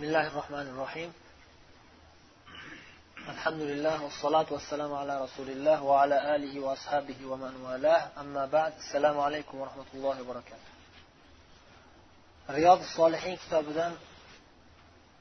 [0.00, 1.12] بسم الله الرحمن الرحيم
[3.28, 9.20] الحمد لله والصلاة والسلام على رسول الله وعلى آله وأصحابه ومن والاه أما بعد السلام
[9.20, 10.68] عليكم ورحمة الله وبركاته
[12.50, 13.92] رياض الصالحين kitobidan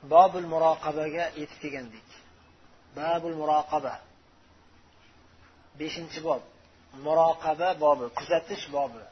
[0.03, 2.07] bobul muroqabaga yetib kelgandik
[2.95, 3.93] babul muroqaba
[5.79, 6.41] beshinchi bob
[7.05, 9.03] muroqaba bobi kuzatish bobi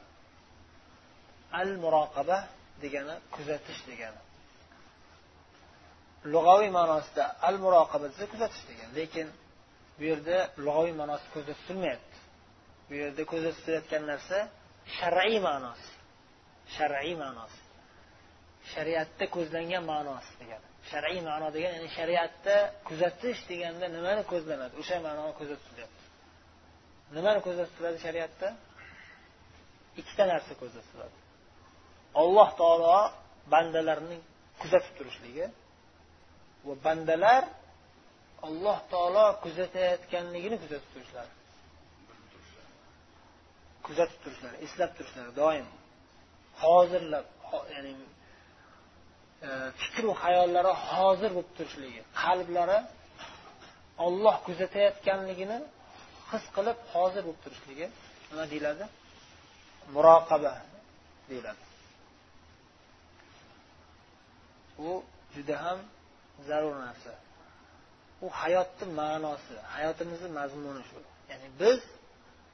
[1.60, 2.38] al muroqaba
[2.82, 4.20] degani kuzatish degani
[6.33, 8.89] Lug'aviy ma'nosida al muroqaba desa kuzatish degan.
[8.99, 9.27] Lekin
[9.97, 12.17] bu yerda lug'aviy ma'nosi ko'zda tutilmayapti.
[12.89, 14.37] Bu yerda ko'zda tutilayotgan narsa
[14.97, 15.89] shar'iy ma'nosi.
[16.75, 17.59] Shar'iy ma'nosi.
[18.73, 20.67] Shariatda ko'zlangan ma'nosi degani.
[20.89, 22.55] Shar'iy ma'no degani ya'ni shariatda
[22.87, 24.73] kuzatish deganda nimani ko'zlanadi?
[24.81, 26.03] O'sha ma'noni ko'zda tutilyapti.
[27.15, 28.47] Nimani ko'zda tutiladi shariatda?
[29.99, 31.17] Ikkita narsa ko'zda tutiladi.
[32.21, 32.95] Alloh taolo
[33.53, 34.21] bandalarning
[34.61, 35.45] kuzatib turishligi
[36.65, 37.43] va bandalar
[38.47, 41.33] alloh taolo kuzatayotganligini kuzatib turishlari
[43.89, 45.67] kuzatib turishlari eslab turishlari doim.
[46.63, 47.27] Hozirlab
[47.73, 47.91] ya'ni
[49.47, 49.49] e,
[49.81, 52.79] fikru hayollari hozir bo'lib turishligi qalblari
[54.05, 55.57] olloh kuzatayotganligini
[56.31, 57.87] his qilib hozir bo'lib turishligi
[58.29, 58.85] nima deyiladi?
[59.95, 60.53] Muroqaba
[61.29, 61.63] deyiladi.
[64.87, 64.89] U
[65.35, 65.79] juda ham
[66.49, 67.13] zarur narsa.
[68.25, 70.99] U hayotni ma'nosi hayotimizni mazmuni shu.
[71.29, 71.79] Ya'ni biz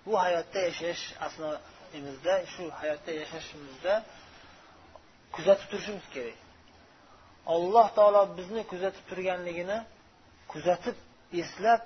[0.05, 3.93] bu hayotda yashash asnoimizda shu hayotda yashashimizda
[5.35, 6.37] kuzatib turishimiz kerak.
[7.53, 9.77] Alloh taolo bizni kuzatib turganligini
[10.51, 10.97] kuzatib
[11.41, 11.81] eslab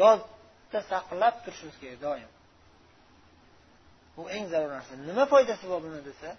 [0.00, 2.30] yodda saqlab turishimiz kerak doim.
[4.16, 4.92] Bu eng zarur narsa.
[5.08, 6.30] Nima foydasi bor buni desa?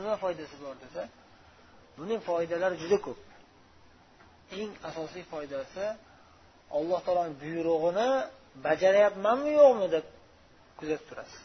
[0.00, 1.02] Nima foydasi bor desa?
[1.98, 3.18] Buning foydalari juda ko'p.
[4.60, 5.84] Eng asosiy foydasi
[6.78, 8.08] alloh taoloni buyrug'ini
[8.66, 10.06] bajaryapmanmi yo'qmi deb
[10.78, 11.44] kuzatib turasiz.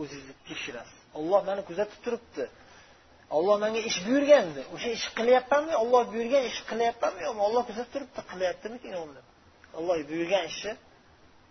[0.00, 2.44] O'zingizni tekshirasiz olloh mani kuzatib turibdi.
[3.36, 4.60] Olloh menga ish buyurgandi.
[4.74, 5.74] O'sha ish qilyapmanmi?
[5.82, 7.42] Olloh buyurgan ish qilyapmanmi yo'qmi?
[7.48, 8.20] Olloh kuzatib turibdi.
[8.32, 9.26] Qilyaptimikin yo'qmi deb.
[9.78, 10.72] Olloh buyurgan ishni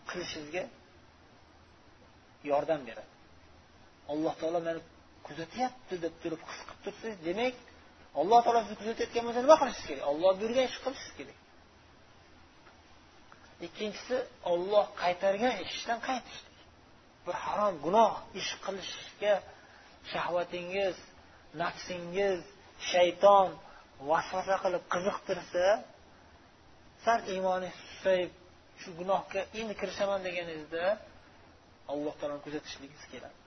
[0.09, 0.63] qilishingizga
[2.51, 3.11] yordam beradi.
[4.11, 4.81] Alloh taolo meni
[5.27, 7.55] kuzatyapti deb turib his qilib tursangiz demak
[8.19, 10.05] alloh taolo sizni kuzatayotgan bo'lsa nima qilishingiz kerak?
[10.11, 11.37] Olloh buyurgan ishni qilishingiz kerak.
[13.67, 14.17] Ikkinchisi
[14.51, 16.39] olloh qaytargan ishdan qaytish
[17.25, 19.33] bir harom gunoh ish qilishga
[20.11, 20.95] shahvatingiz
[21.61, 22.39] nafsingiz
[22.91, 23.49] shayton
[24.09, 25.65] vasvasa qilib qiziqtirsa
[27.05, 28.31] sal iymoningiz susayib
[28.81, 30.83] shu gunohga endi kirishaman deganingizda
[31.93, 33.37] alloh taoloni kuzatishligingiz keladi.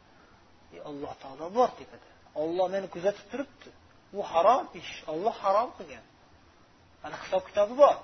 [0.74, 2.08] E, alloh taolo bor tepada.
[2.42, 3.68] Olloh meni kuzatib turibdi.
[4.12, 6.04] Bu harom ish olloh harom qilgan.
[7.02, 7.96] Mana hisob kitobi bor.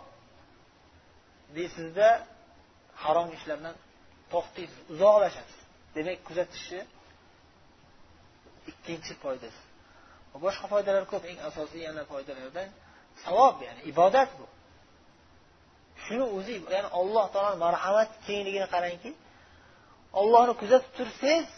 [1.57, 2.09] Deysizda
[3.05, 3.75] harom ishlardan
[4.33, 5.59] to'xtaysiz uzoqlashasiz.
[5.95, 6.81] Demak kuzatishni
[8.71, 9.61] ikkinchi foydasi.
[10.33, 12.69] Va boshqa foydalar ko'p eng asosiy yana foydalardan
[13.25, 14.47] savob ya'ni ibodat bu.
[16.05, 19.11] Shuni o'zi ya'ni alloh taoloni marhamat kengligini qarangki
[20.21, 21.49] ollohni kuzatib tursangiz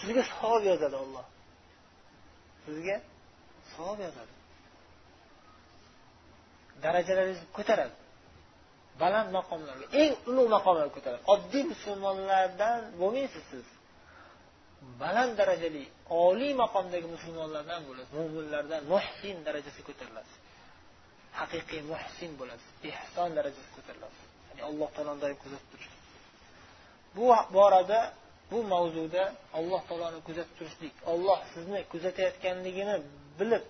[0.00, 1.26] sizga savob yozadi olloh
[2.64, 2.96] sizga
[3.78, 4.34] savob yozadi
[6.84, 7.96] darajalaringizni ko'taradi.
[9.02, 11.22] Baland maqomlarga eng ulug' maqomlarga ko'taradi.
[11.34, 13.66] Oddiy musulmonlardan bo'lmaysiz siz.
[15.02, 15.84] Baland darajali
[16.26, 18.10] oliy maqomdagi musulmonlardan bo'lasiz.
[18.18, 20.36] Mo'minlardan muhsin darajasiga ko'tarilasiz
[21.40, 22.70] haqiqiy muhsin bo'lasiz.
[22.90, 24.28] Ehson darajasiga ko'tarilasiz
[24.58, 25.88] ya'ni alloh taoloni doim kuzatib turish
[27.16, 27.24] bu
[27.56, 28.00] borada
[28.50, 29.22] bu mavzuda
[29.58, 32.96] alloh taoloni kuzatib turishlik olloh sizni kuzatayotganligini
[33.39, 33.63] bilib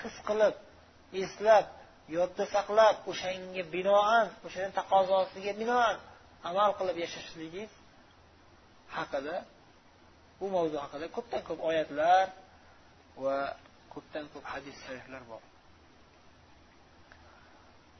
[0.00, 0.54] his qilib
[1.22, 1.66] eslab
[2.16, 5.96] yodda saqlab o'shanga binoan o'shani taqozosiga binoan
[6.48, 7.72] amal qilib yashashligingiz
[8.96, 9.36] haqida
[10.38, 12.26] bu mavzu haqida ko'pdan ko'p oyatlar
[13.24, 13.36] va
[13.94, 15.42] ko'pdan ko'p hadis shariflar bor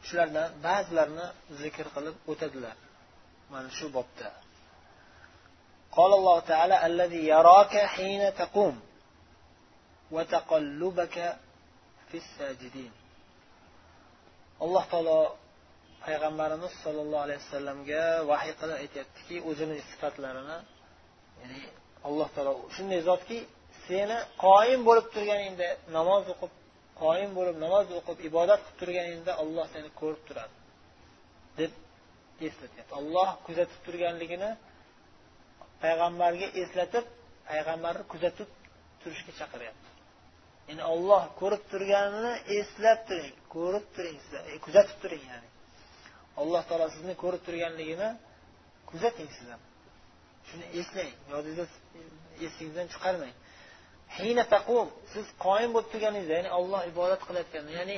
[0.06, 1.26] shulardan ba'zilarini
[1.62, 2.76] zikr qilib o'tadilar
[3.52, 4.28] mana shu bobda
[6.00, 8.89] قال الله تعالى الذي يراك حين تقوم وتقلبك في الساجدين
[14.63, 15.19] alloh taolo
[16.05, 20.57] payg'ambarimiz sollallohu alayhi vasallamga vahiy qilib aytyaptiki o'zini sifatlarini
[21.41, 21.61] ya'ni
[22.07, 23.37] alloh taolo shunday zotki
[23.87, 25.67] seni qoyim bo'lib turganingda
[25.97, 26.51] namoz o'qib
[27.03, 30.55] qoyim bo'lib namoz o'qib ibodat qilib turganingda olloh seni ko'rib turadi
[31.59, 31.71] deb
[32.47, 32.93] eslatyapti.
[33.01, 34.51] Olloh kuzatib turganligini
[35.83, 37.05] payg'ambarga eslatib
[37.49, 38.49] payg'ambarni kuzatib
[39.01, 39.90] turishga chaqiryapti
[40.71, 45.47] ya'ni olloh ko'rib turganini eslab turing ko'rib turing sizlar e, kuzatib turing ya'ni.
[46.41, 48.09] Alloh taolo sizni ko'rib turganligini
[48.89, 49.59] kuzating sizlar.
[50.47, 51.65] Shuni eslang yodingizda
[52.45, 53.35] esingizdan chiqarmang.
[55.13, 57.97] Siz qoyim bo'lib turganingizda ya'ni olloh ibodat qilayotganda ya'ni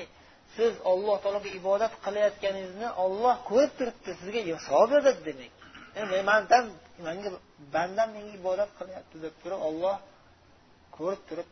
[0.56, 5.52] siz olloh taologa ibodat qilayotganingizni olloh ko'rib turibdi sizga savob beradi demak.
[6.32, 6.66] Mandan
[7.08, 7.30] manga
[7.76, 9.96] bandam menga ibodat qilyapti deb turib olloh
[10.98, 11.50] ko'rib turib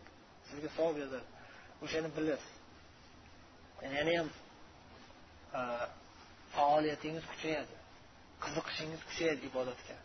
[0.52, 1.28] sizga savob yozadi
[1.84, 2.54] o'shani bilasiz.
[3.98, 4.30] Yana ham
[5.60, 5.62] e,
[6.56, 7.76] faoliyatingiz kuchayadi
[8.44, 9.96] qiziqishingiz kuchayadi ibodatga.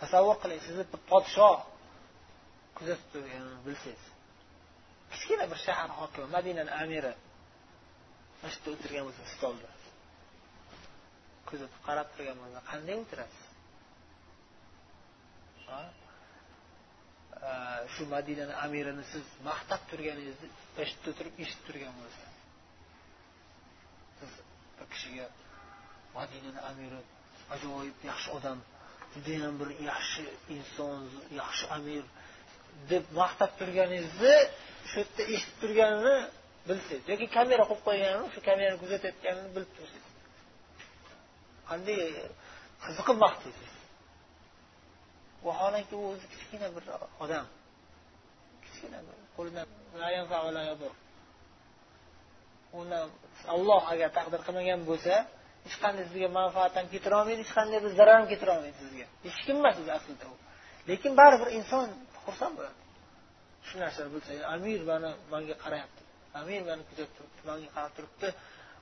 [0.00, 1.58] Tasavvur qiling sizni bir podshoh
[2.76, 4.04] kuzatib turganini bilsangiz.
[5.12, 7.14] Kichkina bir shahar hokimi madinani amiri
[8.40, 9.70] mana shu yerda o'tirgan bo'lsa stolda
[11.48, 13.44] kuzatib qarab turgan bo'lsa qanday o'tirasiz?
[17.42, 20.48] Э, shu madinani amirini siz maqtab turganingizni
[20.82, 22.24] eshitib turib eshitib turgan bo'lsa
[24.18, 24.32] siz
[24.76, 25.26] bir kishiga
[26.16, 27.00] madinani amiri
[27.54, 28.58] ajoyib yaxshi odam
[29.14, 30.24] judayam bir yaxshi
[30.56, 31.02] inson
[31.40, 32.04] yaxshi amir
[32.90, 34.36] deb maqtab turganingizni
[34.90, 36.16] shu yerda eshitib turganini
[36.68, 40.12] bilsangiz yoki kamera qo'yib qo'yganini shu kamerani kuzatayotganini bilib tursangiz.
[41.70, 42.00] Qanday
[42.84, 43.75] qiziqib maqtaysiz?
[45.46, 46.84] Vaholanki u o'zi kichkina bir
[47.24, 47.46] odam.
[48.64, 48.98] Kichkina
[49.36, 49.66] qo'lidan
[52.80, 53.00] uni
[53.54, 55.14] olloh agar taqdir qilmagan bo'lsa
[55.66, 59.06] hech qanday sizga manfaat ham keltira olmaydi hech qanday bir zarar ham keltira olmaydi sizga.
[59.26, 60.36] Hech kim emas o'zi aslida u.
[60.90, 61.86] Lekin baribir inson
[62.24, 62.78] xursand bo'ladi.
[63.66, 66.02] Shu narsani bilsa amir mana manga qarayapti.
[66.40, 68.28] Amir mani kuzatib turibdi manga qarab turibdi.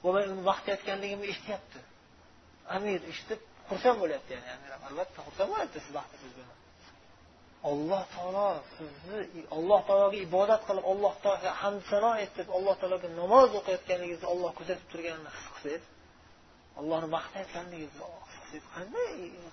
[0.05, 1.79] Va men uni maqtayotganligimni eshityapti.
[2.77, 6.59] Amir eshitib xursand bo'lyapti ya'ni albatta xursand bo'lyapti siz baxtisiz bilan.
[7.71, 9.21] Alloh taolo sizni
[9.57, 14.87] alloh taologa ibodat qilib alloh taologa hamd sano aytib alloh taologa namoz o'qiyotganingizni olloh kuzatib
[14.93, 15.85] turganini his qilsangiz
[16.81, 19.09] allohni maqtayotganligingizni his qilsangiz qanday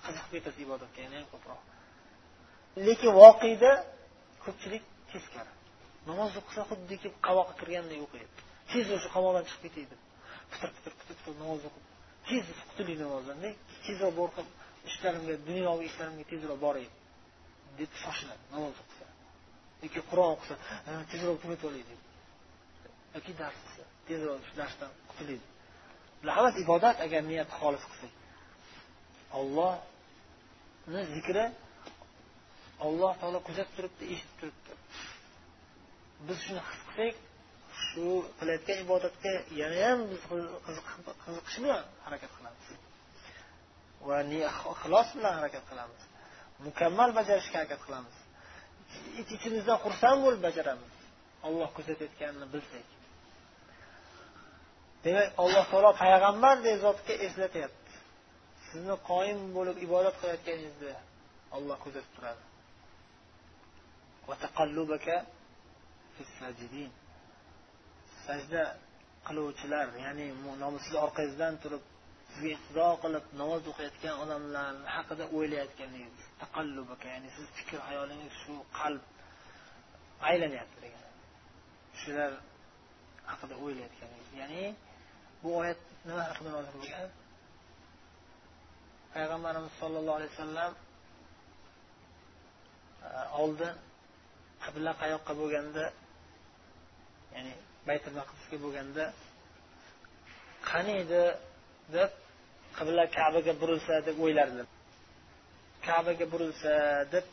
[0.06, 1.60] qiziq ketasiz ibodatga yana ham ko'proq.
[2.86, 3.72] Lekin voqeda
[4.44, 5.52] ko'pchilik teskari.
[6.10, 8.32] Namoz o'qisa xuddiki qamoqqa kirganday o'qiydi.
[8.70, 10.00] Tez o'sha qamoqdan chiqib ketay deb
[10.52, 11.91] pitir pitir pitir pitir namoz o'qib
[12.28, 13.38] tez qutulay namozdan
[13.86, 14.48] tezroq borib
[14.90, 16.86] ishlarimga dunyoviy ishlarimga tezroq boray
[17.78, 19.06] deb shoshiladi namoz o'qisa.
[19.84, 20.54] Yoki qur'on o'qisa
[21.12, 22.00] tezroq tugatib olay deb.
[23.16, 25.46] Yoki dars qilsa tezroq shu darsdan qutulaydi
[26.20, 28.12] bular hammasi ibodat agar niyat xolis qilsak.
[29.38, 31.44] Ollohni zikri
[32.86, 34.72] alloh taolo kuzatib turibdi eshitib turibdi.
[36.26, 37.16] Biz shuni his qilsak
[37.92, 38.04] shu
[38.38, 40.20] qilayotgan ibodatga yanayam biz
[41.24, 42.66] qiziqish bilan harakat qilamiz.
[44.08, 44.18] Va
[44.74, 46.00] ixlos bilan harakat qilamiz.
[46.66, 48.16] Mukammal bajarishga harakat qilamiz.
[49.20, 50.92] Ich ichimizdan xursand bo'lib bajaramiz.
[51.46, 52.86] Olloh kuzatayotganini bilsak.
[55.04, 57.92] Demak alloh taolo payg'ambardek zotga eslatyapti.
[58.68, 60.94] Sizni qoyim bo'lib ibodat qilayotganingizni
[61.56, 62.42] olloh kuzatib turadi.
[68.26, 68.62] Sajda
[69.26, 70.26] qiluvchilar ya'ni
[70.84, 71.82] sizni orqangizdan turib
[72.32, 79.02] sizga iqtido qilib namoz o'qiyotgan odamlar haqida o'ylayotganingiz taqallubaka ya'ni siz fikr hayolingiz shu qalb
[80.30, 81.04] aylanyapti degan
[82.00, 82.32] shular
[83.30, 84.62] haqida o'ylayotganingiz ya'ni
[85.42, 87.08] bu oyat nima haqida nozil bo'lgan
[89.14, 90.72] payg'ambarimiz sollallohu alayhi vasallam
[93.06, 93.08] e,
[93.42, 93.74] oldin
[94.64, 95.84] qibla qayoqqa bo'lganda
[97.34, 97.54] ya'ni
[97.88, 99.04] baytul maqdisga bo'lganda
[100.70, 101.22] qani edi
[101.96, 102.10] deb
[102.76, 104.66] qibla kabaga burilsa deb o'ylardilar.
[105.86, 106.72] Kabaga burilsa
[107.14, 107.26] deb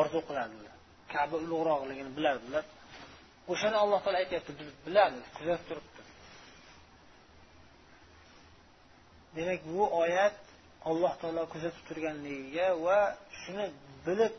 [0.00, 0.74] orzu qilardilar.
[1.12, 2.64] Kaba ulug'roqligini bilardilar.
[3.52, 6.02] O'shani alloh taolo aytyapti biz bilamiz kuzatib turibdi.
[9.36, 10.36] Demak bu oyat
[10.90, 12.98] alloh taolo kuzatib turganligiga va
[13.40, 13.66] shuni
[14.06, 14.34] bilib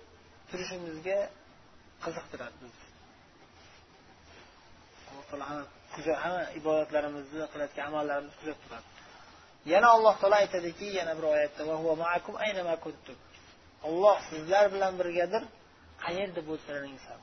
[0.49, 1.19] turishimizga
[2.03, 2.86] qiziqtiradi bizni
[5.29, 5.43] taolo
[6.23, 8.87] hamma ibodatlarimizni qilayotgan amallarimizni kuzatib turadi.
[9.71, 11.61] Yana alloh taolo aytadiki yana bir oyatda
[13.89, 15.43] olloh sizlar bilan birgadir
[16.03, 17.21] qayerda bo'lsalaringiz ham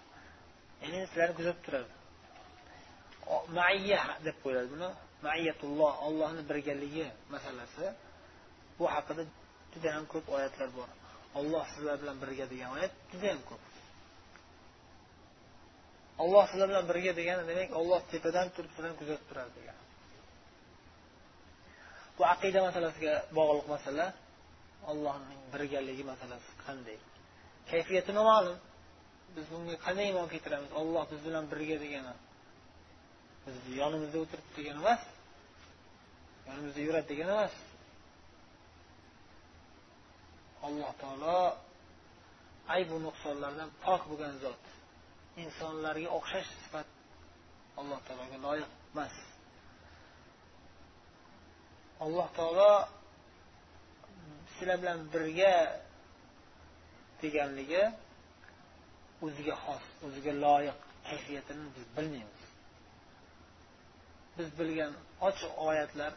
[0.83, 1.93] ya'ni sizlarni kuzatib turadi.
[3.59, 4.91] Maiya deb qo'yiladi buni.
[5.27, 7.85] Maiyatulloh ollohni birgaligi masalasi.
[8.79, 9.23] Bu haqida
[9.73, 10.89] juda ko'p oyatlar bor.
[11.39, 13.63] Olloh sizlar bilan birga degan oyat juda ko'p.
[16.23, 19.83] Olloh sizlar bilan birga degani demak olloh tepadan turib sizlarni kuzatib turadi degani.
[22.17, 24.07] Bu aqida masalasiga bog'liq masala
[24.91, 26.99] allohning birgaligi masalasi qanday?
[27.71, 28.59] Kayfiyati noma'lum
[29.35, 30.71] biz bunga qanday iymon keltiramiz?
[30.81, 32.15] Olloh biz bilan birga degani
[33.45, 35.03] biz yonimizda o'tiribdi degani emas
[36.49, 37.55] yonimizda yuradi degani emas.
[40.67, 41.39] Alloh taolo
[42.75, 44.63] aybu nuqsonlardan pok bo'lgan zot.
[45.43, 46.89] Insonlarga o'xshash sifat
[47.81, 49.15] alloh taologa loyiq emas.
[52.05, 52.73] Alloh taolo
[54.55, 55.55] sizlar bilan birga
[57.23, 57.83] deganligi
[59.27, 62.43] o'ziga xos o'ziga loyiq kayfiyatini biz bilmaymiz.
[64.37, 64.93] Biz bilgan
[65.29, 66.13] ochiq oyatlar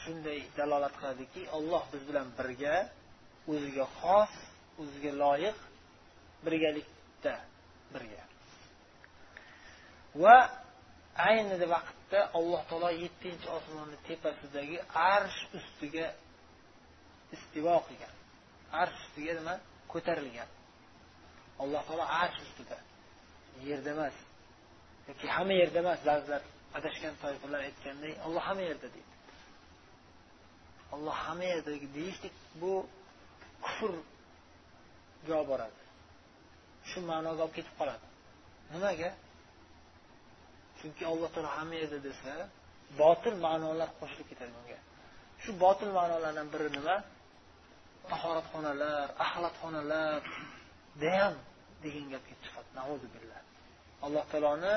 [0.00, 2.76] shunday dalolat qiladiki olloh biz bilan birga
[3.52, 4.32] o'ziga xos
[4.82, 5.56] o'ziga loyiq
[6.44, 7.34] birgalikda
[7.94, 8.24] birga.
[10.22, 10.36] Va
[11.28, 14.76] ayni vaqtda alloh taolo yettinchi osmonni tepasidagi
[15.14, 16.06] arsh ustiga
[17.36, 18.14] istivo qilgan.
[18.80, 19.54] Arsh ustiga nima?
[19.92, 20.50] Ko'tarilgan.
[21.62, 22.78] Alloh taolo arsh ustida.
[23.68, 24.16] Yerda emas.
[25.08, 26.00] Yoki hamma yerda emas.
[26.10, 26.42] Ba'zilar
[26.78, 29.12] adashgan toifalar aytganday olloh hamma yerda deydi.
[30.94, 32.72] Olloh hamma yerda deyishlik bu
[33.64, 35.83] kufrga olib boradi
[36.90, 38.06] shu ma'noga olib ketib qoladi.
[38.72, 39.10] Nimaga?
[40.78, 42.32] Chunki alloh taolo hamma yerda desa
[43.00, 44.78] botil ma'nolar qo'shilib ketadi bunga.
[45.42, 46.96] Shu botil ma'nolardan biri nima?
[48.10, 50.20] Tahoratxonalar axlatxonalar
[51.02, 51.34] deyam
[51.84, 52.70] degan gap kelib chiqadi
[54.06, 54.74] alloh taoloni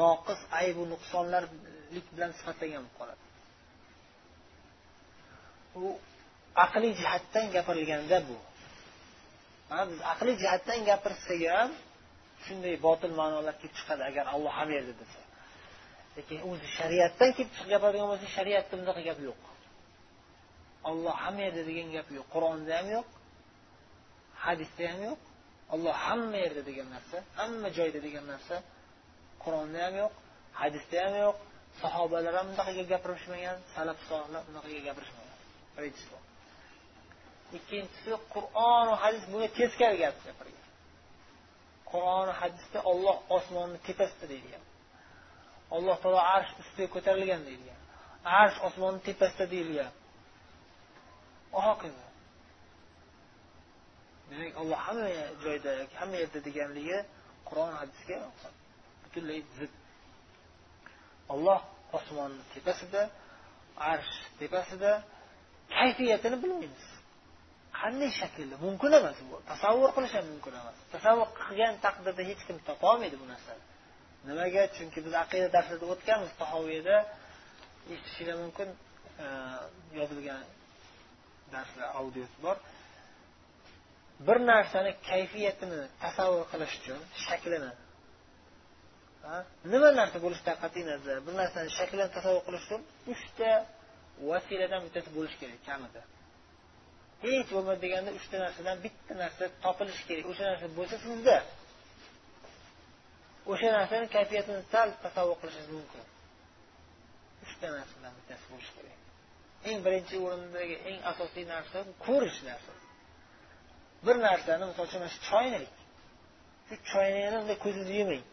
[0.00, 3.24] noqis aybu nuqsonlarlik bilan sifatlagan bo'lib qoladi.
[5.82, 5.84] U
[6.64, 8.36] aqliy jihatdan gapirilganda bu.
[9.70, 11.70] Biz aqliy jihatdan gapirsak ham
[12.44, 15.20] shunday botil ma'nolar kelib chiqadi agar alloh ham yerda desa.
[16.16, 19.40] Lekin o'zi shariatdan kelib chiqib gapiradigan bo'lsa shariatda bunaqa gap yo'q.
[20.90, 22.26] Olloh hamma yerda degan gap yo'q.
[22.34, 23.06] Qur'onda ham yo'q
[24.44, 25.18] hadisda ham yo'q.
[25.74, 28.56] Olloh hamma yerda degan narsa hamma joyda degan narsa
[29.44, 30.12] qur'onda ham yo'q
[30.60, 31.36] hadisda ham yo'q.
[31.82, 35.36] Sahobalar ham bunaqaga gapirishmagan salaf solihlar bunaqaga gapirishmagan.
[35.76, 36.27] Birinchisi
[37.56, 40.16] ikkinchisi qur'on va hadis bunga teskari gap.
[40.26, 40.66] Gapirgan
[41.90, 44.64] qur'oni hadisda olloh osmonni tepasida deyilgan
[45.76, 47.80] alloh taolo arsh ustiga ko'tarilgan deyilgan
[48.40, 49.92] arsh osmonni tepasida deyilgan
[51.52, 52.06] va hokazo
[54.30, 55.08] demak olloh hamma
[55.44, 56.98] joyda hamma yerda deganligi
[57.48, 58.18] qur'on hadisga
[59.02, 59.72] butunlay zid.
[61.34, 61.60] Olloh
[61.98, 63.02] osmonni tepasida
[63.92, 64.90] arsh tepasida
[65.76, 66.86] kayfiyatini bilmaymiz.
[67.80, 69.36] Qanday shaklda mumkin emas bu.
[69.50, 70.76] Tasavvur qilish ham mumkin emas.
[70.94, 73.62] Tasavvur qilgan taqdirda hech kim topolmaydi bu narsani.
[74.28, 74.62] Nimaga?
[74.76, 76.30] Chunki biz aqida darsida o'tganmiz.
[76.42, 76.96] Tahoviyada
[77.92, 78.68] eshitishinglar mumkin
[79.24, 79.26] e,
[79.98, 80.42] yozilgan
[81.54, 82.56] darslar audiosi bor.
[84.26, 87.70] Bir narsani kayfiyatini tasavvur qilish uchun shaklini
[89.72, 91.16] nima narsa bo'lishidan qat'iy nazar?
[91.26, 92.82] Bir narsani shaklini tasavvur qilish uchun
[93.12, 93.50] uchta
[94.30, 96.00] vasiladan bittasi bo'lishi kerak kamida.
[97.24, 100.24] Hech bo'lmadi deganda uchta narsadan bitta narsa topilishi kerak.
[100.32, 101.36] O'sha narsa bo'lsa sizda.
[103.52, 106.04] O'sha narsani kayfiyatini sal tasavvur qilishingiz mumkin.
[107.44, 108.98] Uchta narsadan bittasi bo'lishi kerak.
[109.68, 112.84] Eng birinchi o'rindagi eng asosiy narsa ko'rish narsasi
[114.06, 115.72] bir narsani misol uchun mana shu choynak.
[116.68, 118.24] Shu choynakni bunday ko'zingizni yuming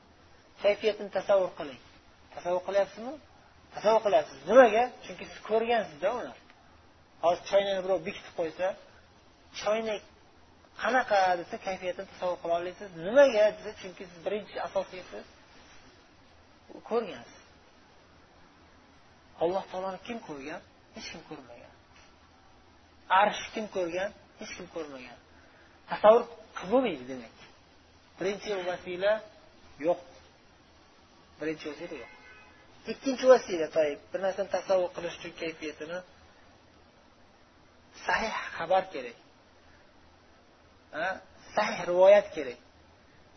[0.64, 1.82] kayfiyatini tasavvur qiling.
[2.36, 3.14] Tasavvur qilyapsizmi?
[3.76, 4.38] Tasavvur qilyapsiz.
[4.50, 4.84] Nimaga?
[5.06, 6.32] Chunki siz ko'rgansizda uni
[7.24, 8.68] hozir choynakni birov bekitib qo'ysa
[9.62, 10.02] choynak
[10.84, 15.20] qanaqa desa kayfiyatini tasavvur qila olasiz nimaga desa chunki siz birinchi asosiysi
[16.90, 17.42] ko'rgansiz.
[19.44, 20.62] Alloh taoloni kim ko'rgan?
[20.96, 21.74] Hech kim ko'rmagan.
[23.22, 24.12] Arsh kim ko'rgan?
[24.40, 25.18] Hech kim ko'rmagan.
[25.92, 26.24] Tasavvur
[26.58, 27.36] qilib bo'lmaydi demak.
[28.20, 29.14] Birinchi vasila
[29.88, 30.02] yo'q.
[31.40, 32.12] Birinchi vasila yo'q.
[32.94, 35.98] Ikkinchi vasila toib bir narsani tasavvur qilish uchun kayfiyatini
[38.06, 39.18] sahih xabar kerak.
[41.56, 42.60] Sahih rivoyat kerak.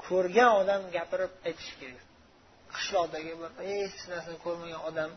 [0.05, 2.05] Ko'rgan odam gapirib aytishi kerak.
[2.75, 5.15] Qishloqdagi bir hech narsani ko'rmagan odamga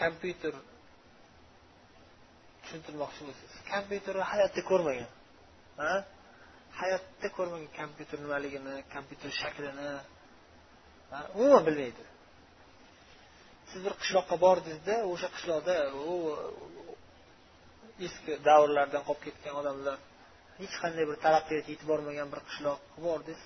[0.00, 0.54] kompyuter
[2.62, 5.10] tushuntirmoqchi bo'lsangiz kompyuterni hayotda ko'rmagan.
[6.80, 9.88] Hayotda ko'rmagan kompyuter nimaligini kompyuter shaklini
[11.38, 12.02] umuman bilmaydi.
[13.76, 15.74] Siz bir qishloqqa bordingizda o'sha qishloqda
[16.12, 16.14] u
[18.06, 19.96] eski davrlardan qolib ketgan odamlar
[20.60, 23.42] hech qanday bir taraqqiyotga yetib bormagan bir qishloqqa bordingiz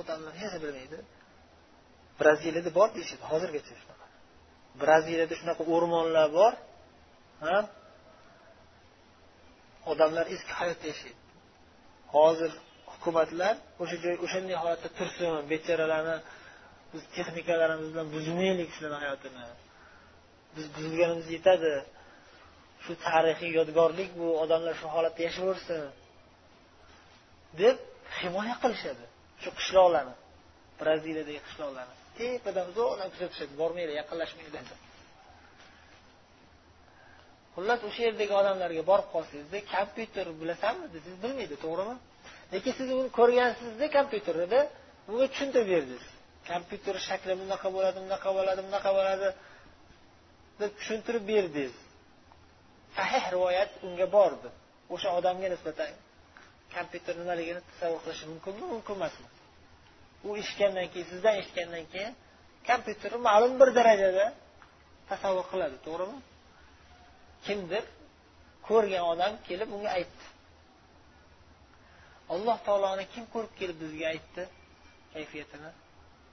[0.00, 0.98] odamlar hech narsa bilmaydi.
[2.20, 4.06] Braziliyada bor deyishadi hozirgacha shunaqa.
[4.82, 6.52] Braziliyada shunaqa o'rmonlar bor
[7.46, 7.58] ha?
[9.92, 11.20] Odamlar eski hayotda yashaydi.
[12.14, 12.50] Hozir
[12.92, 16.16] hukumatlar o'sha joy o'shanday holatda tursin bechoralarni
[16.92, 19.44] biz texnikalarimiz bilan buzmaylik shularni hayotini.
[20.56, 21.72] Biz buzilganimiz yetadi.
[22.84, 25.80] Shu tarixiy yodgorlik bu odamlar shu holatda yashayversin
[27.60, 27.76] deb
[28.18, 29.04] himoya qilishadi
[29.42, 30.14] shu qishloqlarni.
[30.80, 31.94] Braziliyadagi qishloqlarni.
[32.18, 34.64] Tepadan uzoqdan kuzatishadi bormanglar yaqinlashmanglar.
[37.54, 41.96] Xullas o'sha yerdagi odamlarga borib qolsangizda kompyuter bilasanmi desangiz bilmaydi to'g'rimi?
[42.52, 44.60] Lekin siz uni ko'rgansizda kompyuterida
[45.10, 46.04] unga tushuntirib berdingiz.
[46.50, 49.28] Kompyuter shakli bunaqa bo'ladi bunaqa bo'ladi bunaqa bo'ladi.
[50.60, 51.74] Deb tushuntirib berdingiz.
[52.96, 54.48] Sahih rivoyat unga bordi.
[54.94, 55.92] O'sha odamga nisbatan
[56.74, 59.28] kompyuter nimaligini tasavvur qilish mumkinmi mumkin emasmi
[60.26, 62.12] u eshitgandan keyin sizdan eshitgandan keyin
[62.68, 64.26] kompyuterni ma'lum bir darajada
[65.10, 66.18] tasavvur qiladi to'g'rimi?
[67.46, 67.84] Kimdir
[68.68, 70.24] ko'rgan odam kelib unga aytdi.
[72.34, 74.42] Alloh taoloni kim ko'rib kelib bizga aytdi
[75.14, 75.70] kayfiyatini?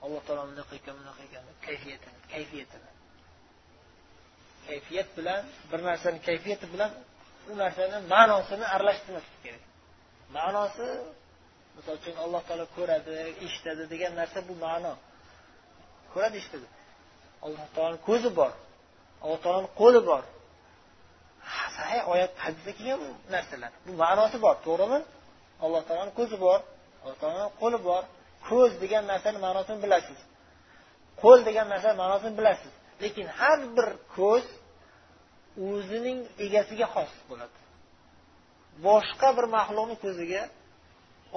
[0.04, 2.90] Alloh taolo bunaqa ekan bunaqa ekan kayfiyatini kayfiyatini.
[4.74, 6.90] Kayfiyat bilan bir narsani kayfiyati bilan
[7.50, 9.62] u narsani ma'nosini aralashtirmaslik kerak.
[10.36, 10.86] Ma'nosi
[11.76, 13.14] misol uchun alloh taolo ko'radi
[13.46, 14.92] eshitadi degan narsa bu ma'no.
[16.12, 16.66] Ko'radi eshitadi.
[17.44, 18.52] Alloh taoloni ko'zi bor.
[19.22, 20.22] Alloh taoloni qo'li bor.
[21.76, 23.70] Sahih oyat hadisda kelgan bu narsalar.
[23.86, 25.00] Bu ma'nosi bor to'g'rimi?
[25.64, 26.60] Alloh taoloni ko'zi bor
[27.04, 28.02] alloh taoloni qo'li bor.
[28.48, 30.18] Ko'z degan narsani ma'nosini bilasiz.
[31.22, 32.72] Qo'l degan narsani ma'nosini bilasiz.
[33.02, 34.44] Lekin har bir ko'z
[35.68, 37.58] o'zining egasiga xos bo'ladi.
[38.86, 40.42] Boshqa bir maxluqni ko'ziga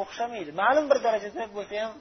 [0.02, 0.52] o'xshamaydi.
[0.62, 1.94] Ma'lum bir darajada bo'lsa ham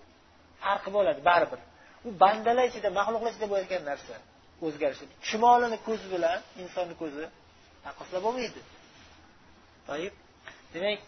[0.63, 1.61] farqi bo'ladi baribir.
[2.07, 4.15] U bandalar ichida maxluqlar ichida bo'layotgan narsa
[4.67, 5.05] o'zgarishi.
[5.27, 7.25] Chumolini ko'zi bilan insonni ko'zi
[7.85, 8.61] taqqoslab bo'lmaydi
[10.75, 11.01] demak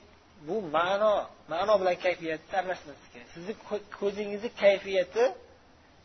[0.48, 1.14] bu ma'no
[1.52, 3.28] ma'no bilan kayfiyatni aralashmaslik kerak.
[3.34, 3.54] Sizni
[4.00, 5.24] ko'zingizni kayfiyati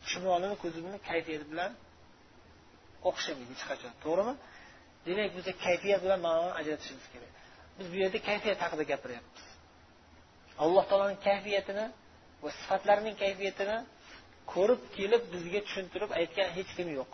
[0.08, 1.70] chumolini ko'zi bilan kayfiyati bilan
[3.08, 3.92] o'xshamaydi hech qachon.
[4.04, 4.34] To'g'rimi?
[5.06, 7.32] Demak biza kayfiyat bilan ma'noni ajratishimiz kerak.
[7.78, 9.44] Biz bu yerda kayfiyat haqida gapiryapmiz.
[10.64, 11.86] Alloh taoloni kayfiyatini
[12.42, 13.76] va sifatlarining kayfiyatini
[14.52, 17.12] ko'rib kelib bizga tushuntirib aytgan hech kim yo'q.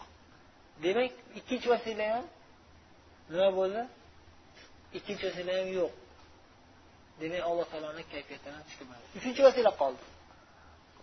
[0.85, 2.25] Demak ikkinchi vasila ham
[3.33, 3.83] nima bo'ldi?
[4.99, 5.93] Ikkinchi vasila ham yo'q.
[7.21, 8.73] Demak alloh taoloni kayfiyatini hech
[9.19, 10.05] uchinchi vasila qoldi.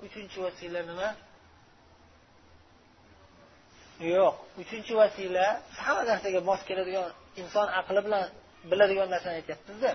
[0.05, 1.09] Uchinchi vasila nima?
[3.99, 5.45] Yo'q uchinchi vasila
[5.85, 7.09] hamma narsaga mos keladigan
[7.41, 8.25] inson aqli bilan
[8.71, 9.91] biladigan narsani aytyapmizda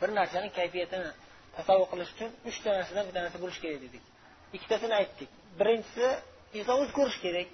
[0.00, 1.10] bir narsani kayfiyatini
[1.56, 4.04] tasavvur qilish uchun uchta narsadan bitta narsa bo'lishi kerak dedik.
[4.56, 5.30] Ikkitasini aytdik.
[5.60, 6.06] Birinchisi
[6.58, 7.48] inson o'zi ko'rishi kerak.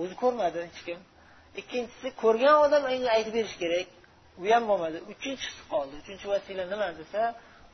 [0.00, 0.98] O'zi ko'rmadi hech kim.
[1.60, 3.86] Ikkinchisi ko'rgan odam unga aytib berishi kerak.
[4.42, 4.98] U ham bo'lmadi.
[5.12, 5.94] Uchinchisi qoldi.
[6.02, 7.22] Uchinchi vasila nima desa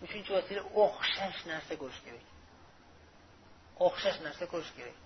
[0.04, 2.24] uchinchi vasila o'xshash narsa ko'rish kerak.
[3.86, 4.96] O'xshash narsa ko'rish kerak.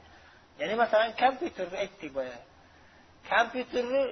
[0.61, 2.39] Ya'ni masalan kompyuterni aytdik boya.
[3.33, 4.03] Kompyuterni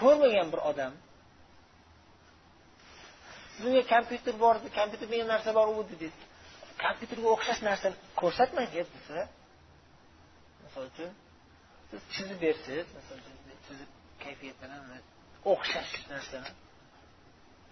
[0.00, 0.92] ko'rmagan bir odam
[3.56, 6.16] sizga kompyuter bor kompyuter degan narsa bor u dedingiz
[6.84, 9.20] kompyuterga o'xshash narsani ko'rsatmang desa
[10.64, 11.10] misol uchun
[11.90, 13.90] siz chizib bersangiz misol uchun chizib
[14.24, 14.98] kayfiyatini
[15.52, 16.50] o'xshash narsani.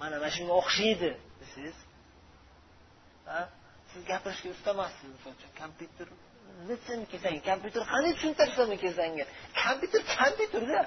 [0.01, 1.11] Mana mana shunga o'xshaydi
[1.41, 1.79] desangiz
[3.91, 6.09] siz gapirishga ustamassiz misol uchun kompyuter
[6.69, 9.25] nechun kelsang kompyuter qanday tushuntirsam kelsanga
[9.63, 10.81] kompyuter kompyuterda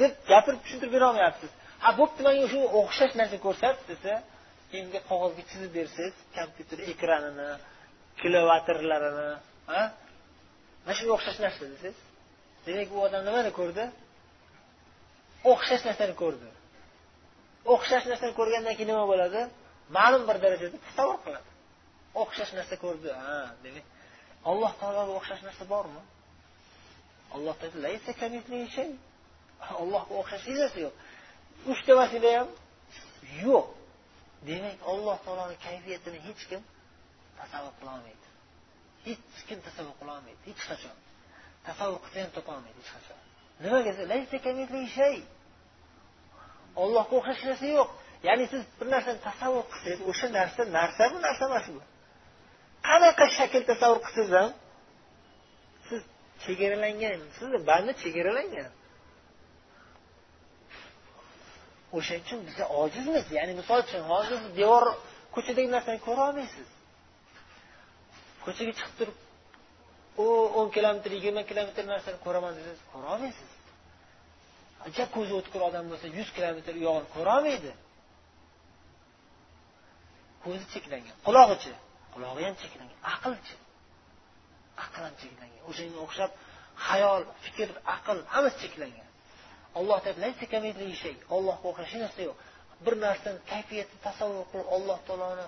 [0.00, 1.50] deb gapirib tushuntirib berolmayapsiz.
[1.84, 4.12] Ha bo'pti manga shu o'xshash narsa ko'rsat desa
[4.70, 7.48] keyin qog'ozga chizib bersangiz kompyuter ekranini
[8.20, 9.30] kilovatrlarini
[10.84, 11.98] mana shunga o'xshash narsa desangiz
[12.66, 13.84] demak bu odam nimani ko'rdi?
[15.52, 16.48] O'xshash narsani ko'rdi.
[17.72, 19.40] O'xshash narsani ko'rgandan keyin nima bo'ladi?
[19.96, 21.48] Ma'lum bir darajada tasavvur qiladi.
[22.22, 23.86] O'xshash narsa ko'rdi ha demak
[24.50, 26.02] alloh taologa o'xshash narsa bormi?
[27.36, 27.54] Alloh
[29.82, 30.94] allohga o'xshash hech narsa yo'q.
[31.72, 32.48] Uchta vasila ham
[33.44, 33.66] yo'q.
[34.48, 36.62] Demak alloh taoloni kayfiyatini hech kim
[37.38, 38.26] tasavvur qilolmaydi
[39.06, 40.96] hech kim tasavvur qilolmaydi hech qachon.
[41.68, 43.20] Tasavvur qilsa ham topolmaydi hech qachon.
[43.64, 43.90] Nimaga
[46.82, 47.90] ollohga o'xshash narsa yo'q.
[48.28, 51.80] Ya'ni siz bir narsani tasavvur qilsangiz o'sha narsa narsa bu narsa emas bu.
[52.86, 54.50] Qanaqa shakl tasavvur qilsangiz ham
[55.88, 56.00] siz
[56.44, 58.70] chegaralangan sizni bandi chegaralangan.
[61.96, 64.84] O'shaning uchun biz ojizmiz ya'ni misol uchun hozir devor
[65.34, 66.68] ko'chadagi narsani ko'ra olmaysiz.
[68.44, 69.16] Ko'chaga chiqib turib
[70.24, 70.26] u
[70.58, 73.50] o'n kilometr yigirma kilometr narsani ko'raman desangiz ko'ra olmaysiz.
[74.86, 77.72] Ajab ko'zi o'tkir odam bo'lsa yuz kilometr u yog'ini ko'rolmaydi
[80.44, 81.72] ko'zi cheklangan qulog'ichi
[82.16, 83.56] qulog'i ham cheklangan aqlchi
[84.84, 86.30] aql ham cheklangan o'shanga o'xshab
[86.88, 89.06] hayol fikr aql hammasi cheklangan
[89.78, 92.36] alloh aytadi ollohga o'xshash hech narsa yo'q.
[92.84, 95.46] Bir narsani kayfiyatini tasavvur qilib alloh taoloni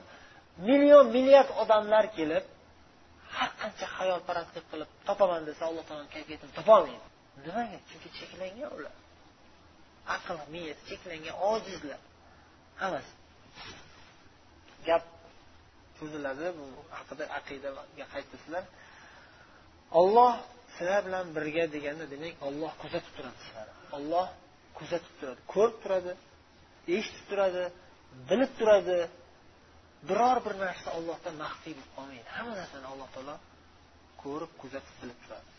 [0.69, 2.45] million milliard odamlar kelib
[3.37, 7.07] har qancha hayolparastlik qilib topaman desa alloh taoloni kayfiyatini topolmaydi.
[7.45, 7.79] Nimaga?
[7.89, 8.95] Chunki cheklangan ular.
[10.17, 12.01] Aql miyasi cheklangan ojizlar.
[12.81, 13.13] Hammasi.
[14.87, 15.03] Gap
[15.99, 16.67] cho'ziladi bu
[16.99, 18.65] haqida aqidaga qaytasizlar
[20.01, 20.35] olloh
[20.79, 23.75] sizlar bilan birga deganda demak olloh kuzatib turadi sizlarni.
[23.97, 24.27] Olloh
[24.79, 26.13] kuzatib turadi ko'rib turadi
[26.97, 27.65] eshitib turadi
[28.31, 28.99] bilib turadi.
[30.09, 32.29] Biror bir narsa ollohdan maxfiy bo'lib qolmaydi.
[32.37, 33.37] Hamma narsani alloh taolo
[34.23, 35.51] ko'rib kuzatib bilib turadi.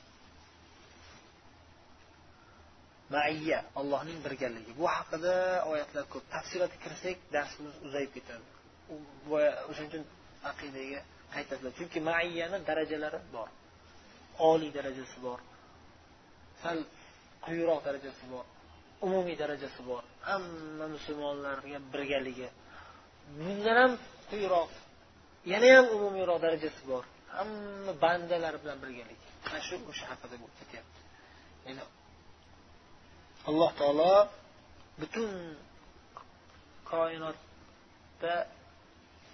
[3.14, 5.34] Maiya allohning birgaligi bu haqida
[5.72, 6.26] oyatlar ko'p.
[6.36, 8.48] Tafsilotga kirsak darsimiz uzayib ketadi.
[9.70, 10.04] O'shaning uchun
[10.52, 11.00] aqidaga
[11.34, 13.50] qaytadilar chunki maiyani darajalari bor.
[14.50, 15.40] Oliy darajasi bor.
[16.62, 16.80] Sal
[17.46, 18.46] quyiroq darajasi bor.
[19.06, 20.04] Umumiy darajasi bor.
[20.30, 22.48] Hamma musulmonlarga birgaligi
[23.38, 23.94] bundan ham
[24.32, 24.72] quyiroq
[25.52, 27.04] yana ham umumiyroq darajasi bor.
[27.38, 31.00] Hamma bandalar bilan birgalik mana shu o'sha haqida bo'lib ketyapti.
[31.66, 31.84] Ya'ni
[33.50, 34.14] alloh taolo
[35.00, 35.30] butun
[36.92, 38.34] koinotda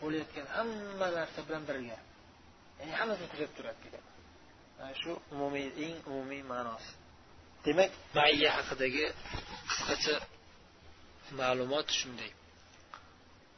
[0.06, 1.98] bo'layotgan hamma narsa bilan birga.
[2.80, 4.04] Ya'ni hammasini kuzatib turadi degan
[4.78, 6.92] mana shu umumiy eng umumiy ma'nosi.
[7.66, 9.06] Demak mayya haqidagi
[9.70, 10.16] qisqacha
[11.40, 12.32] ma'lumot shunday.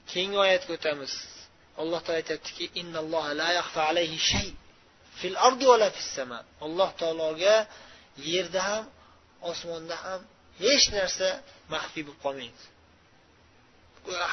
[0.09, 1.13] Keyingi oyatga o'tamiz.
[1.81, 2.65] Alloh taolo aytyaptiki
[6.65, 7.55] alloh taologa
[8.31, 8.83] yerda ham
[9.51, 10.21] osmonda ham
[10.63, 11.27] hech narsa
[11.73, 12.63] maxfiy bo'lib qolmaydi.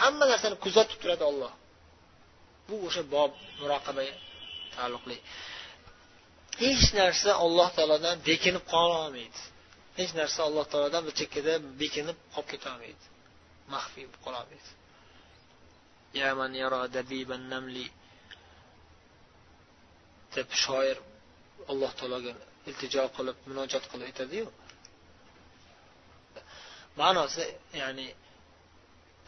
[0.00, 1.52] Hamma narsani kuzatib turadi olloh
[2.68, 4.14] bu o'sha bob muroqabaga
[4.74, 5.16] taalluqli.
[6.62, 9.40] Hech narsa alloh taolodan bekinib qololmaydi
[9.98, 13.04] hech narsa alloh taolodan bir chekkada bekinib qolib ketolmaydi
[13.74, 14.70] maxfiy bo'lib qololmaydi
[20.36, 20.96] deb shoir
[21.70, 22.32] alloh taologa
[22.68, 24.46] iltijo qilib munojot qilib aytadiyu.
[27.00, 27.44] Ma'nosi
[27.82, 28.08] ya'ni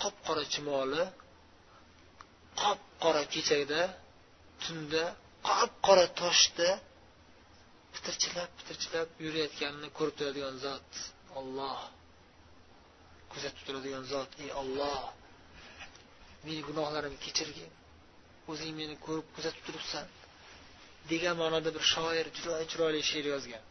[0.03, 1.03] qop qora chumoli
[2.63, 3.83] qop qora kechada
[4.63, 5.05] tunda
[5.49, 6.69] qop qora toshda
[7.93, 10.91] pitirchilab pitirchilab yurayotganini ko'rib turadigan zot.
[11.41, 11.81] Olloh
[13.33, 15.01] kuzatib turadigan zot ey olloh
[16.45, 17.71] meni gunohlarimni kechirgin.
[18.51, 20.07] O'zing meni ko'rib kuzatib turibsan
[21.11, 23.65] degan ma'noda bir shoir juda chiroyli she'r yozgan.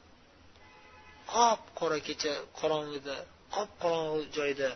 [1.33, 3.17] Qop qora kecha qorong'ida
[3.55, 4.69] qop qorong'i joyda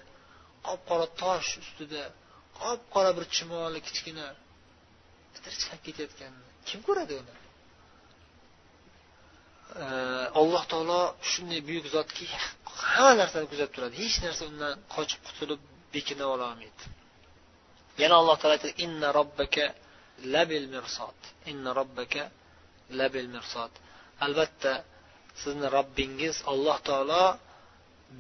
[0.67, 2.03] qop qora tosh ustida
[2.63, 4.25] qop qora bir chumoli kichkina.
[5.33, 7.35] Pitirchilab ketayotganini kim ko'radi uni?
[10.41, 12.25] Alloh taolo shunday buyuk zotki
[12.93, 13.95] hamma narsani kuzatib turadi.
[14.03, 15.61] Hech narsa undan qochib qutulib
[15.93, 16.83] bekina ololmaydi
[18.01, 19.65] yana alloh taolo aytadi inna robbaka
[20.33, 21.19] labil mirsot
[21.51, 22.23] inna robbaka
[22.99, 23.73] labil mirsot
[24.25, 24.73] albatta
[25.41, 27.23] sizni robbingiz alloh taolo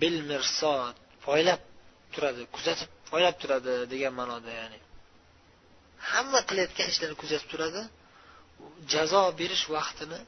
[0.01, 1.61] bil mirsot poylab
[2.13, 4.79] turadi kuzatib poylab turadi degan ma'noda ya'ni.
[6.11, 7.81] Hamma qilayotgan ishlarini kuzatib turadi.
[8.93, 10.19] Jazo berish vaqtini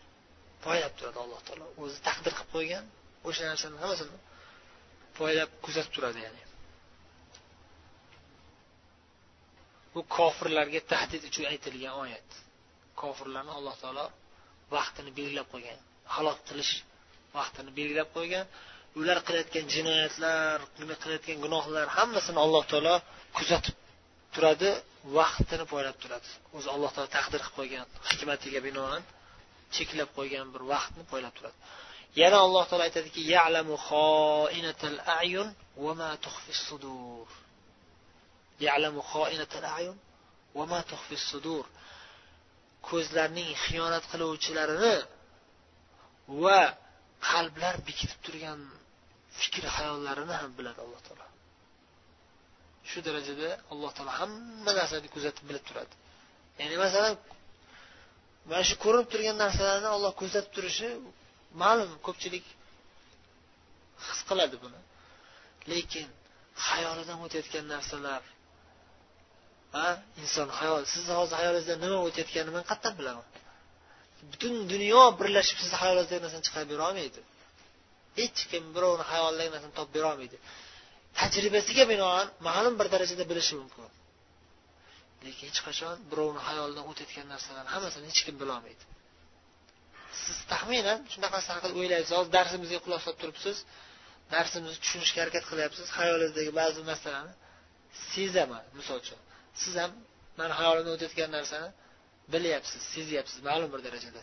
[0.65, 1.65] poylab turadi alloh taolo.
[1.83, 2.85] O'zi taqdir qilib qo'ygan
[3.27, 4.17] o'sha narsani hammasini
[5.19, 6.41] poylab kuzatib turadi ya'ni.
[9.93, 12.29] Bu kofirlarga tahdid uchun aytilgan oyat.
[13.01, 14.05] Kofirlarni alloh taolo
[14.75, 15.79] vaqtini belgilab qo'ygan
[16.15, 16.73] halok qilish
[17.37, 18.45] vaqtini belgilab qo'ygan.
[18.99, 20.57] Ular qilayotgan jinoyatlar
[21.03, 22.95] qilayotgan gunohlar hammasini alloh taolo
[23.37, 23.75] kuzatib
[24.33, 24.69] turadi
[25.17, 26.29] vaqtini poylab turadi.
[26.57, 29.01] O'zi alloh taolo taqdir qilib qo'ygan hikmatiga binoan
[29.75, 31.57] cheklab qo'ygan bir vaqtni poylab turadi.
[32.21, 35.47] Yana alloh taolo aytadiki ya'lamu xoinatal ayun
[35.83, 37.27] va ma tuxfi sudur.
[38.65, 39.97] Ya'lamu xoinatal ayun
[40.57, 41.65] va ma tuxfi sudur.
[42.89, 44.95] Ko'zlarning xiyonat qiluvchilarini
[46.43, 46.61] va
[47.29, 48.59] qalblar bekitib turgan
[49.41, 51.25] fikr hayollarini ham biladi alloh taolo.
[52.89, 55.93] Shu darajada alloh taolo hamma narsani kuzatib bilib turadi.
[56.61, 57.13] Ya'ni masalan
[58.49, 60.89] mana shu ko'rinib turgan narsalarni olloh kuzatib turishi
[61.61, 62.45] ma'lum ko'pchilik
[64.07, 64.79] his qiladi buni.
[65.71, 66.07] Lekin
[66.67, 68.21] xayolidan o'tayotgan narsalar
[69.75, 69.87] ha
[70.21, 73.27] inson hayol sizni hozir hayolingizdan nima o'tayotganini man qayerdan bilaman.
[74.31, 77.21] Butun dunyo birlashib sizni xayolingizdan narsani chiqarib berolmaydi.
[78.19, 80.37] Hech kim birovni xayolidagi narsani topib berolmaydi.
[81.19, 83.89] Tajribasiga binoan ma'lum bir darajada bilishi mumkin.
[85.25, 88.83] Lekin hech qachon birovni xayolidan o'tayotgan narsalarni hammasini hech kim bilolmaydi.
[90.23, 92.11] Siz taxminan shunaqasi haqida o'ylaysiz.
[92.17, 93.57] Hozir darsimizga quloq solib turibsiz.
[94.33, 95.85] Darsimizni tushunishga harakat qilyapsiz.
[95.97, 97.33] Xayolingizdagi ba'zi narsalarni
[98.11, 99.19] sezaman misol uchun.
[99.61, 99.91] Siz ham
[100.39, 101.69] mani hayolimdan o'tayotgan narsani
[102.33, 104.21] bilyapsiz sezyapsiz ma'lum bir darajada.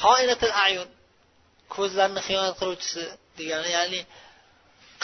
[0.00, 0.88] Xoinatil ayun
[1.74, 3.02] ko'zlarni xiyonat qiluvchisi
[3.38, 4.00] degani ya'ni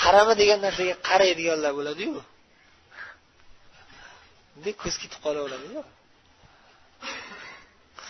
[0.03, 2.21] qarama degan narsaga qaraydiganlar bo'ladiyu.
[4.83, 5.83] Ko'z ketib qolaveradiyu.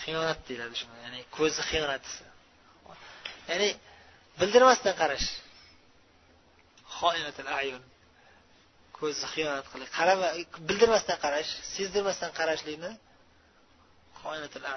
[0.01, 2.23] Xiyonat deyiladi shuni ya'ni ko'zni xiyonatchisi
[3.49, 3.69] ya'ni
[4.39, 5.27] bildirmasdan qarash.
[6.97, 7.83] Xoinatil ayun.
[8.97, 10.27] Ko'zni xiyonat qilib qarama
[10.69, 12.91] bildirmasdan qarash sezdirmasdan qarashlikni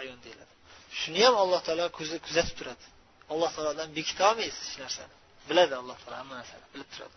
[0.00, 0.52] ayun deyiladi.
[1.00, 1.86] Shuni ham alloh taolo
[2.26, 2.84] kuzatib turadi.
[3.32, 5.14] Alloh taolodan bekita olmaysiz hech narsani.
[5.48, 7.16] Biladi alloh taolo hamma narsani bilib turadi.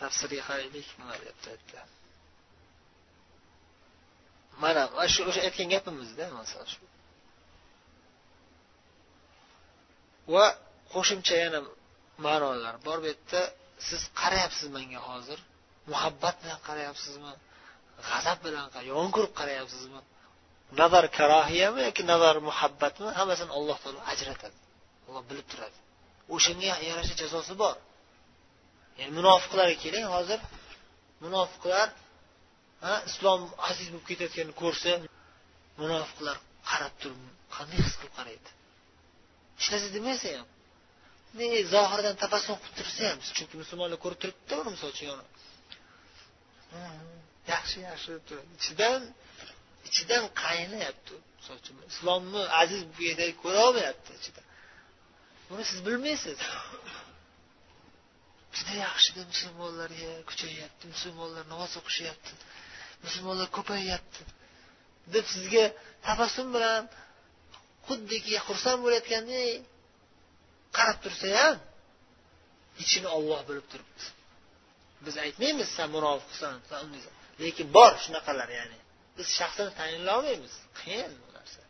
[0.00, 1.82] Tafsirga qaraylik nima deyapti yerda
[4.62, 4.82] mana
[5.14, 6.82] shu o'sha aytgan gapimizda masalan shu.
[10.34, 10.46] Va
[10.94, 11.60] qo'shimcha yana
[12.26, 13.40] ma'nolar bor bu yerda
[13.88, 15.38] siz qarayapsiz menga hozir.
[15.90, 17.32] Muhabbat bilan qarayapsizmi?
[18.08, 20.00] G'azab bilan yomon ko'rib qarayapsizmi?
[20.80, 23.08] Nazar karohiyami yoki nazar muhabbatmi?
[23.18, 24.58] Hammasini alloh taolo ajratadi.
[25.06, 25.78] Alloh bilib turadi.
[26.34, 27.76] O'shanga yarasha jazosi bor.
[28.98, 30.40] Ya'ni munofiqlarga keling hozir
[31.24, 31.88] munofiqlar
[32.84, 34.92] ha islom aziz bo'lib ketayotganini ko'rsa
[35.82, 36.36] munofiqlar
[36.70, 37.20] qarab turib
[37.56, 38.48] qanday his qilib qaraydi?
[39.58, 40.48] Hech narsa demasa ham.
[41.74, 43.18] Zohirdan tabassum qilib tursa ham?
[43.36, 45.08] Chunki musulmonlar ko'rib turibdida uni misol uchun
[46.72, 47.00] Hmm.
[47.52, 49.02] yaxshi yaxshi deb ichidan
[49.88, 51.14] ichidan qaynayapti.
[51.38, 54.42] Misol uchun islomni aziz bo'lib ko'rolmayapti ichida
[55.48, 56.38] buni siz bilmaysiz.
[58.56, 62.32] Juda yaxshida musulmonlarga kuchayyapti musulmonlar namoz o'qishyapti
[63.04, 64.22] musulmonlar ko'payyapti
[65.14, 65.64] deb sizga
[66.06, 66.82] tabassum bilan
[67.86, 69.50] xuddiki xursand bo'layotgandek
[70.76, 71.56] qarab tursa ham
[72.82, 74.04] ichini olloh bilib turibdi
[75.04, 76.54] biz aytmaymiz san munofiqsan
[77.44, 78.78] lekin bor shunaqalar ya'ni.
[79.16, 81.62] Biz shaxsini tayinlay olmaymiz qiyin bu narsa.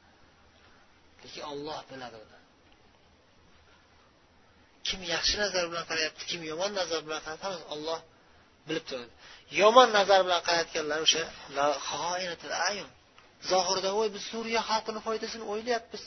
[1.23, 2.38] Lekin olloh biladi uni.
[4.87, 8.01] Kim yaxshi nazar bilan qarayapti kim yomon nazar bilan qarayapti hammasi olloh
[8.68, 9.12] bilib turadi.
[9.61, 11.23] Yomon nazar bilan qarayotganlar o'sha
[13.51, 16.03] zohirda voy biz suriya xalqini foydasini o'ylayapmiz.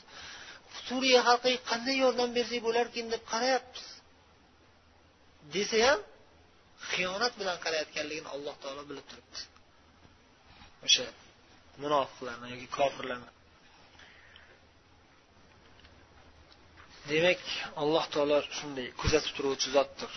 [0.87, 3.05] Suriya xalqiga qanday yordam bersak bo'larkin?
[3.13, 3.85] deb qarayapmiz.
[5.55, 5.99] Desa ham
[6.91, 9.39] xiyonat bilan qarayotganligini alloh taolo bilib turibdi.
[10.85, 11.05] O'sha
[11.83, 13.29] munofiqlarni yoki kofirlarni.
[17.09, 17.41] Demak
[17.81, 20.11] alloh taolo shunday kuzatib turuvchi zotdir.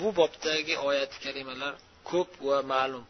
[0.00, 1.72] Bu bobdagi oyati karimalar
[2.10, 3.04] ko'p va ma'lum.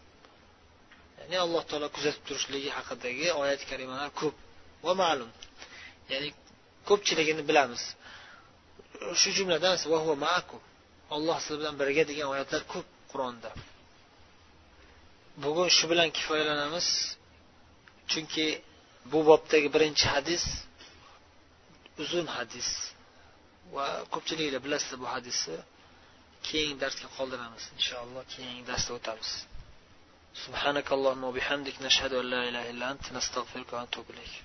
[1.20, 4.36] Ya'ni alloh taolo kuzatib turishligi haqidagi oyat karimalar ko'p
[4.86, 5.30] va ma'lum.
[6.12, 6.28] Ya'ni
[6.88, 7.82] ko'pchiligini bilamiz.
[9.21, 9.75] shu jumladan
[11.15, 13.51] olloh siz bilan birga degan oyatlar ko'p qur'onda
[15.43, 16.87] bugun shu bilan kifoyalanamiz
[18.11, 18.47] chunki
[19.11, 20.43] bu bobdagi birinchi hadis
[22.03, 22.69] uzun hadis
[23.75, 25.57] va ko'pchiliklar bilasizlar bu hadisni
[26.47, 29.31] keyingi darsga qoldiramiz inshaalloh keyingi darsda o'tamiz
[30.45, 34.35] سبحانك اللهم وبحمدك نشهد أن لا إله إلا أنت نستغفرك ونتوب إليك